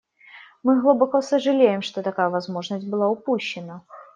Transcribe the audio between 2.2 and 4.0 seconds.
возможность была упущена.